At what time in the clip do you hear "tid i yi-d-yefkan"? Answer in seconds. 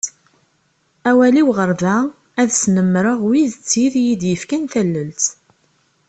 3.69-4.63